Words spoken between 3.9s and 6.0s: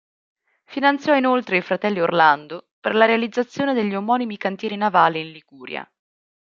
omonimi cantieri navali in Liguria.